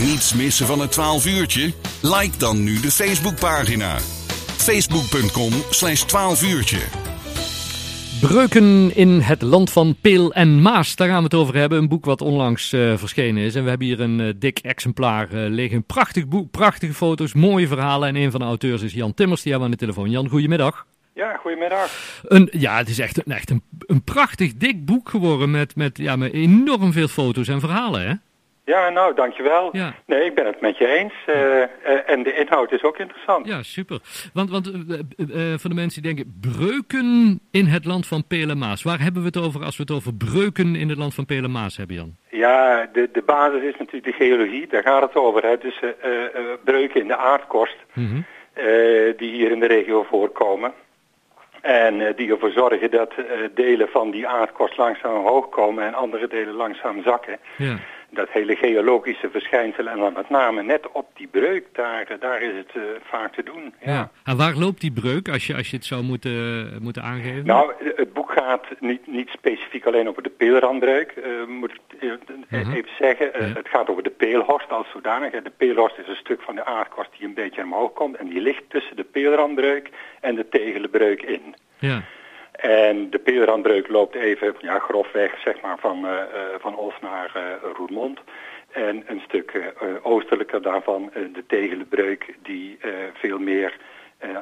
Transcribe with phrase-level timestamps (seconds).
[0.00, 1.72] Niets missen van het 12 uurtje?
[2.02, 3.96] Like dan nu de Facebookpagina.
[4.66, 6.78] Facebook.com slash 12 uurtje.
[8.20, 11.78] Breuken in het land van Peel en Maas, daar gaan we het over hebben.
[11.78, 13.54] Een boek wat onlangs uh, verschenen is.
[13.54, 15.76] En we hebben hier een uh, dik exemplaar uh, liggen.
[15.76, 18.08] Een prachtig boek, prachtige foto's, mooie verhalen.
[18.08, 20.10] En een van de auteurs is Jan Timmers, die hebben we aan de telefoon.
[20.10, 20.86] Jan, goedemiddag.
[21.14, 22.20] Ja, goedemiddag.
[22.22, 25.98] Een, ja, het is echt, een, echt een, een prachtig dik boek geworden met, met,
[25.98, 28.14] ja, met enorm veel foto's en verhalen, hè?
[28.66, 29.68] Ja, nou, dankjewel.
[29.72, 29.94] Ja.
[30.06, 31.12] Nee, ik ben het met je eens.
[31.26, 31.66] Uh, uh,
[32.06, 33.46] en de inhoud is ook interessant.
[33.46, 33.98] Ja, super.
[34.32, 38.82] Want, want uh, voor de mensen die denken, breuken in het land van Pelemaas.
[38.82, 41.76] Waar hebben we het over als we het over breuken in het land van Pelemaas
[41.76, 42.16] hebben, Jan?
[42.30, 44.66] Ja, de, de basis is natuurlijk de geologie.
[44.66, 45.42] Daar gaat het over.
[45.42, 45.58] Hè.
[45.58, 45.80] Dus
[46.64, 48.24] breuken in de aardkorst, mm -hmm.
[49.16, 50.72] die hier in de regio voorkomen.
[51.60, 53.14] En die ervoor zorgen dat
[53.54, 57.38] delen van die aardkorst langzaam omhoog komen en andere delen langzaam zakken.
[57.56, 57.78] Ja
[58.16, 62.56] dat hele geologische verschijnsel en dan met name net op die breuk, daar, daar is
[62.56, 63.74] het uh, vaak te doen.
[63.84, 63.92] Ja.
[63.92, 64.10] ja.
[64.24, 66.34] En waar loopt die breuk als je, als je het zou moeten,
[66.82, 67.46] moeten aangeven?
[67.46, 72.12] Nou, het boek gaat niet, niet specifiek alleen over de peelrandbreuk, uh, moet ik uh
[72.48, 72.74] -huh.
[72.74, 73.30] even zeggen.
[73.32, 75.30] Het gaat over de peelhorst als zodanig.
[75.30, 78.40] De peelhorst is een stuk van de aardkorst die een beetje omhoog komt en die
[78.40, 81.54] ligt tussen de peelrandbreuk en de tegelenbreuk in.
[81.78, 82.02] Ja.
[82.56, 86.20] En de peelrandbreuk loopt even ja, grofweg zeg maar, van, uh,
[86.58, 87.42] van Os naar uh,
[87.76, 88.20] Roermond.
[88.70, 92.78] En een stuk oostelijker daarvan de Tegelenbreuk die
[93.14, 93.76] veel meer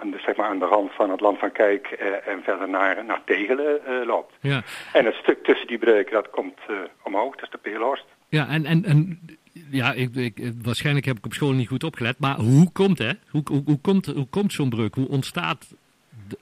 [0.00, 1.86] aan, de, zeg maar aan de rand van het land van Kijk
[2.26, 4.32] en verder naar, naar Tegelen loopt.
[4.40, 4.62] Ja.
[4.92, 6.60] En het stuk tussen die breuken dat komt
[7.02, 8.04] omhoog, dat is de Peelhorst.
[8.28, 9.20] Ja, en, en, en
[9.70, 13.10] ja, ik, ik, waarschijnlijk heb ik op school niet goed opgelet, maar hoe komt, hè?
[13.30, 14.94] Hoe, hoe, hoe komt, hoe komt zo'n breuk?
[14.94, 15.74] Hoe ontstaat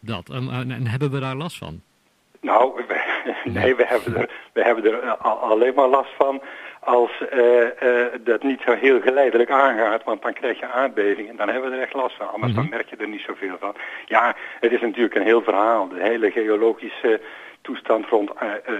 [0.00, 0.28] dat?
[0.28, 1.80] En, en, hebben we daar last van?
[2.40, 2.82] Nou,
[3.44, 6.42] nee, we hebben er, we hebben er alleen maar last van
[6.80, 11.36] als uh, uh, dat niet zo heel geleidelijk aangaat, want dan krijg je aardbevingen en
[11.36, 12.32] dan hebben we er echt last van.
[12.32, 12.68] Anders mm -hmm.
[12.68, 13.74] dan merk je er niet zoveel van.
[14.06, 15.88] Ja, het is natuurlijk een heel verhaal.
[15.88, 17.20] De hele geologische
[17.60, 18.72] toestand rond uh,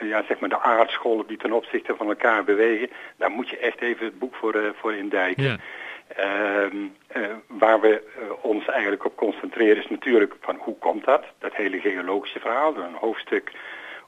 [0.00, 3.80] ja, zeg maar de aardscholven die ten opzichte van elkaar bewegen, daar moet je echt
[3.80, 5.60] even het boek voor, voor indijken.
[6.08, 6.76] Ehm,
[7.16, 11.24] uh, waar we uh, ons eigenlijk op concentreren is natuurlijk van hoe komt dat?
[11.38, 13.52] Dat hele geologische verhaal, een hoofdstuk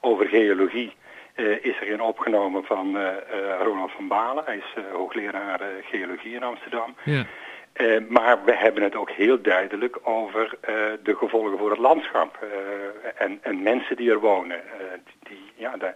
[0.01, 0.93] over geologie
[1.35, 2.97] uh, is erin opgenomen van
[3.61, 4.43] Ronald van Balen.
[4.45, 6.95] Hij is hoogleraar geologie in Amsterdam.
[7.03, 7.25] Ja.
[8.09, 10.57] maar we hebben het ook heel duidelijk over
[11.03, 12.47] de gevolgen voor het landschap
[13.15, 14.61] en, en, mensen die er wonen.
[15.23, 15.93] die, ja, de,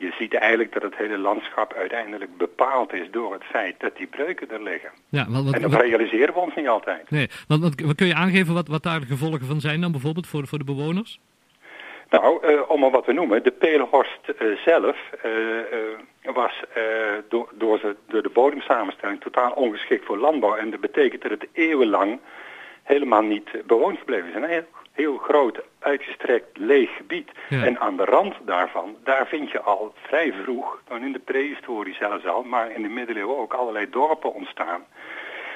[0.00, 4.06] je ziet eigenlijk dat het hele landschap uiteindelijk bepaald is door het feit dat die
[4.06, 4.90] breuken er liggen.
[5.08, 7.10] Ja, wat, wat, en dat wat, realiseren we ons niet altijd.
[7.10, 10.26] Nee, want wat, kun je aangeven wat, wat daar de gevolgen van zijn dan bijvoorbeeld
[10.26, 11.20] voor, voor de bewoners?
[12.10, 16.52] Nou, uh, om maar wat te noemen, de Peelhorst uh, zelf uh, was
[17.28, 20.56] door, door, ze, door de bodemsamenstelling totaal ongeschikt voor landbouw.
[20.56, 22.20] En dat betekent dat het eeuwenlang
[22.90, 24.34] helemaal niet bewoond gebleven is.
[24.34, 27.30] Een heel groot, uitgestrekt, leeg gebied.
[27.48, 27.64] Ja.
[27.64, 31.94] En aan de rand daarvan, daar vind je al vrij vroeg, dan in de prehistorie
[31.94, 34.84] zelfs al, maar in de middeleeuwen ook allerlei dorpen ontstaan.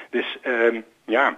[0.09, 1.37] Dus um, ja,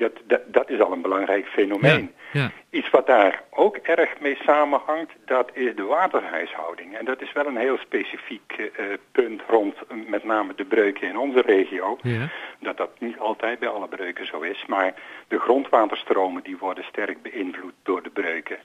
[0.00, 2.12] dat, dat, dat, is al een belangrijk fenomeen.
[2.32, 2.50] Ja, ja.
[2.70, 6.96] Iets wat daar ook erg mee samenhangt, dat is de waterhuishouding.
[6.96, 9.74] En dat is wel een heel specifiek uh, punt rond
[10.06, 11.98] met name de breuken in onze regio.
[12.02, 12.28] Ja.
[12.60, 14.64] Dat dat niet altijd bij alle breuken zo is.
[14.66, 14.94] Maar
[15.28, 18.58] de grondwaterstromen die worden sterk beïnvloed door de breuken.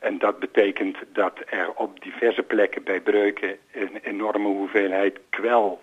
[0.00, 5.80] En dat betekent dat er op diverse plekken bij breuken een enorme hoeveelheid kwel,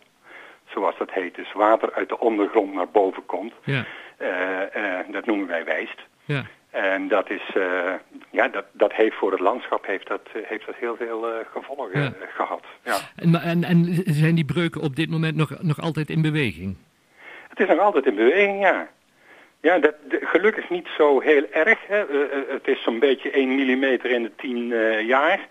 [0.66, 3.53] zoals dat heet, dus water uit de ondergrond naar boven komt.
[3.63, 3.85] Ja.
[4.22, 4.29] Uh,
[4.75, 6.01] uh, dat noemen wij wijst.
[6.25, 6.45] Ja.
[6.69, 7.94] En dat, is, uh,
[8.29, 12.13] ja, dat, dat heeft voor het landschap heeft dat, heeft dat heel veel gevolgen ja.
[12.33, 12.63] gehad.
[12.83, 12.97] Ja.
[13.16, 16.77] En, en, en zijn die breuken op dit moment nog, nog altijd in beweging?
[17.47, 18.88] Het is nog altijd in beweging, ja.
[19.61, 21.88] Ja, dat, de, gelukkig niet zo heel erg.
[21.88, 22.03] Hè.
[22.47, 24.67] het is zo'n beetje 1 mm in de 10
[25.06, 25.47] jaar.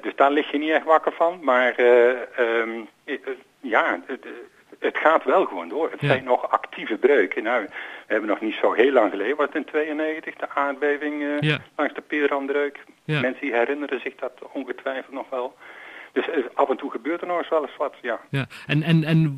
[0.00, 1.38] dus daar lig je niet echt wakker van.
[1.42, 1.78] Maar
[2.38, 2.88] um,
[3.60, 4.00] ja,
[4.84, 5.90] het gaat wel gewoon door.
[5.90, 6.06] Het ja.
[6.06, 7.42] zijn nog actieve breuken.
[7.42, 7.62] Nou,
[8.06, 11.40] we hebben nog niet zo heel lang geleden, was het in 92, de aardbeving uh,
[11.40, 11.58] ja.
[11.76, 12.84] langs de Pierandreuk.
[13.04, 13.20] Ja.
[13.20, 15.54] Mensen die herinneren zich dat ongetwijfeld nog wel.
[16.12, 18.20] Dus uh, af en toe gebeurt er nog eens wel eens wat, ja.
[18.30, 18.46] ja.
[18.66, 19.36] En, en, en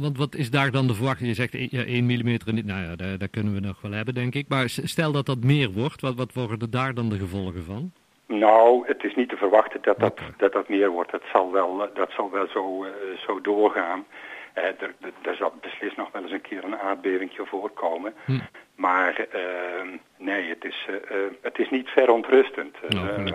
[0.00, 1.28] wat, wat is daar dan de verwachting?
[1.28, 4.34] Je zegt ja, 1 mm, nou ja, daar, daar, kunnen we nog wel hebben, denk
[4.34, 4.48] ik.
[4.48, 7.92] Maar stel dat dat meer wordt, wat, wat worden daar dan de gevolgen van?
[8.26, 10.32] Nou, het is niet te verwachten dat dat, okay.
[10.36, 11.10] dat, dat meer wordt.
[11.10, 12.90] Dat zal wel, dat zal wel zo, uh,
[13.26, 14.04] zo doorgaan.
[14.58, 18.14] Uh, er, er, zal beslist nog wel eens een keer een aardbeving voorkomen.
[18.24, 18.38] Hm.
[18.74, 22.76] Maar uh, nee, het is, uh, het is niet verontrustend.
[22.88, 23.32] Nou.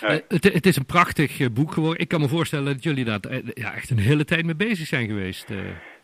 [0.00, 2.00] Eh, het, het, is een prachtig eh, boek geworden.
[2.00, 4.86] Ik kan me voorstellen dat jullie daar eh, ja, echt een hele tijd mee bezig
[4.86, 5.48] zijn geweest.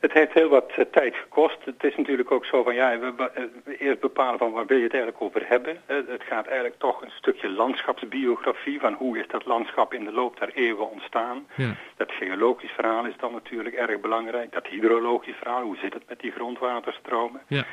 [0.00, 1.64] Het heeft heel wat tijd gekost.
[1.64, 3.48] Het is natuurlijk ook zo van, ja, we,
[3.78, 5.80] eerst bepalen van waar wil je het eigenlijk over hebben.
[5.86, 10.38] het gaat eigenlijk toch een stukje landschapsbiografie van hoe is dat landschap in de loop
[10.38, 11.46] der eeuwen ontstaan.
[11.54, 11.74] Ja.
[11.96, 14.52] Dat geologisch verhaal is dan natuurlijk erg belangrijk.
[14.52, 17.40] Dat hydrologisch verhaal, hoe zit het met die grondwaterstromen.
[17.46, 17.64] Ja.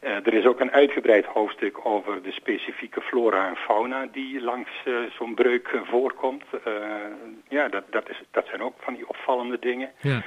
[0.00, 4.70] Uh, er is ook een uitgebreid hoofdstuk over de specifieke flora en fauna die langs
[5.18, 6.44] zo'n breuk voorkomt.
[7.48, 9.90] ja, dat, dat, is, dat zijn ook van die opvallende dingen.
[10.00, 10.22] Ja.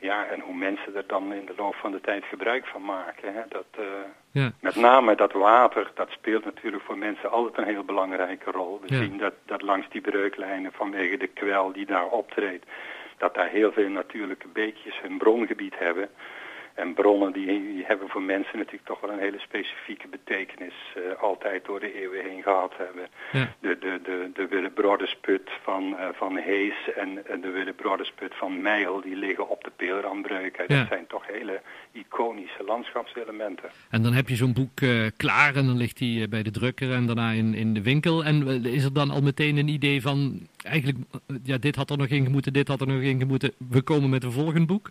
[0.00, 3.34] Ja, en hoe mensen er dan in de loop van de tijd gebruik van maken.
[3.34, 3.66] Hè, dat,
[4.30, 4.52] ja.
[4.60, 8.80] Met name dat water, dat speelt natuurlijk voor mensen altijd een heel belangrijke rol.
[8.86, 12.66] We zien dat, dat langs die breuklijnen vanwege de kwel die daar optreedt,
[13.18, 16.08] dat daar heel veel natuurlijke beekjes hun brongebied hebben.
[16.74, 21.64] En bronnen die, hebben voor mensen natuurlijk toch wel een hele specifieke betekenis uh, altijd
[21.64, 23.08] door de eeuwen heen gehad hebben.
[23.32, 23.54] Ja.
[23.60, 29.48] De, de, de, de van, uh, van Hees en, de Willebrodersput van Meijel, die liggen
[29.48, 30.56] op de Peelrandbreuk.
[30.56, 30.66] Ja.
[30.66, 31.60] Dat zijn toch hele
[31.92, 33.70] iconische landschapselementen.
[33.90, 36.92] En dan heb je zo'n boek uh, klaar en dan ligt hij bij de drukker
[36.92, 38.24] en daarna in, in de winkel.
[38.24, 40.98] En is er dan al meteen een idee van, eigenlijk,
[41.42, 44.10] ja, dit had er nog in gemoeten, dit had er nog in gemoeten, we komen
[44.10, 44.90] met een volgend boek?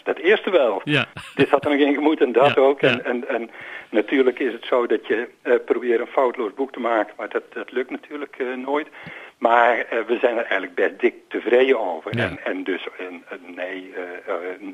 [0.03, 0.81] dat eerste wel.
[0.83, 1.05] Ja.
[1.35, 2.81] Dit had er nog in gemoet en dat ook.
[2.81, 3.49] En, en, en
[3.89, 7.43] natuurlijk is het zo dat je uh, probeert een foutloos boek te maken, maar dat,
[7.53, 8.87] dat lukt natuurlijk uh, nooit.
[9.37, 12.11] Maar uh, we zijn er eigenlijk best dik tevreden over.
[12.11, 12.87] En, en dus
[13.55, 13.93] nee,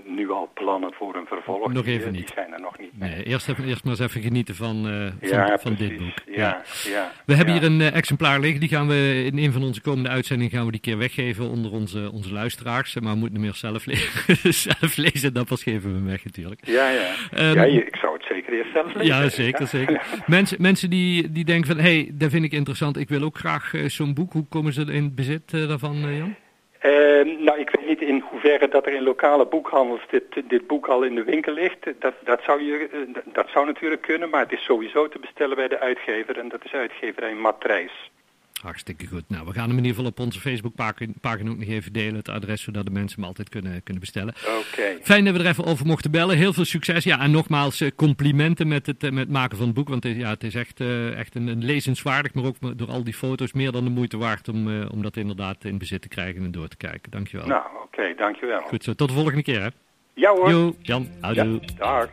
[0.05, 2.31] nu al plannen voor een vervolg, nog even die, niet.
[2.35, 2.99] zijn er nog niet.
[2.99, 4.85] Nee, eerst, even, eerst maar eens even genieten van,
[5.21, 6.35] van, van dit boek.
[6.35, 7.11] Ja, ja.
[7.25, 10.53] We hebben hier een exemplaar liggen, die gaan we in een van onze komende uitzendingen
[10.53, 12.95] gaan we die keer weggeven onder onze, onze luisteraars.
[12.99, 13.95] Maar we moeten hem meer zelf, le
[14.67, 16.59] zelf lezen, dat pas geven we weg natuurlijk.
[16.63, 17.13] Ja, ja.
[17.49, 19.05] Um, ja ik zou het zeker eerst zelf lezen.
[19.05, 20.01] Ja, zeker, zeker.
[20.25, 23.37] mensen, mensen die, die denken van, hé, hey, dat vind ik interessant, ik wil ook
[23.37, 24.33] graag uh, zo'n boek.
[24.33, 26.35] Hoe komen ze in bezit uh, daarvan, uh, Jan?
[26.83, 26.93] Uh,
[27.39, 31.03] nou, ik weet niet in hoeverre dat er in lokale boekhandels dit, dit boek al
[31.03, 31.77] in de winkel ligt.
[31.99, 35.67] Dat, dat, zou je, dat zou natuurlijk kunnen, maar het is sowieso te bestellen bij
[35.67, 36.39] de uitgever.
[36.39, 38.11] En dat is uitgeverij Matrijs.
[38.61, 39.23] Hartstikke goed.
[39.27, 42.15] Nou, we gaan hem in ieder geval op onze Facebookpagina ook nog even delen.
[42.15, 44.33] Het adres, zodat de mensen hem altijd kunnen, kunnen bestellen.
[44.59, 44.97] Oké.
[45.01, 46.37] Fijn dat we er even over mochten bellen.
[46.37, 47.03] Heel veel succes.
[47.03, 49.89] Ja, en nogmaals eh, complimenten met het, eh, met het maken van het boek.
[49.89, 52.89] Want het is, ja, het is echt, uh, echt een, een lezenswaardig, maar ook door
[52.89, 56.01] al die foto's meer dan de moeite waard om, uh, om dat inderdaad in bezit
[56.01, 57.11] te krijgen en door te kijken.
[57.11, 57.47] Dankjewel.
[57.47, 58.61] Nou, oké, okay, dankjewel.
[58.61, 58.93] Goed zo.
[58.93, 59.67] Tot de volgende keer, hè?
[60.13, 60.73] Ja hoor.
[60.81, 61.07] Jan.
[61.21, 61.33] Ja,
[61.77, 62.09] dag.